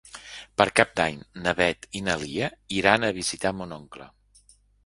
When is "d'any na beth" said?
0.99-1.87